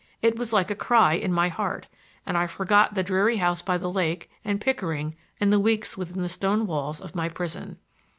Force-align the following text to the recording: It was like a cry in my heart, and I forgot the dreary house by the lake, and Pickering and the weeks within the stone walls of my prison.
It 0.23 0.35
was 0.35 0.51
like 0.51 0.71
a 0.71 0.75
cry 0.75 1.13
in 1.13 1.31
my 1.31 1.47
heart, 1.49 1.85
and 2.25 2.35
I 2.35 2.47
forgot 2.47 2.95
the 2.95 3.03
dreary 3.03 3.37
house 3.37 3.61
by 3.61 3.77
the 3.77 3.91
lake, 3.91 4.31
and 4.43 4.59
Pickering 4.59 5.15
and 5.39 5.53
the 5.53 5.59
weeks 5.59 5.95
within 5.95 6.23
the 6.23 6.27
stone 6.27 6.65
walls 6.65 6.99
of 6.99 7.13
my 7.13 7.29
prison. 7.29 7.77